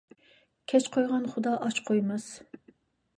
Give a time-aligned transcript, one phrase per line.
[0.71, 2.27] كەچ قويغان خۇدا ئاچ قويماس.